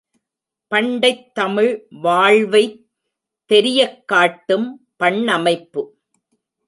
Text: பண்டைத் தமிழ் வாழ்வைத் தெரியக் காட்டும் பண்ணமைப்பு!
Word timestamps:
பண்டைத் 0.71 1.33
தமிழ் 1.33 1.69
வாழ்வைத் 2.01 2.79
தெரியக் 3.45 4.07
காட்டும் 4.07 4.67
பண்ணமைப்பு! 4.99 5.83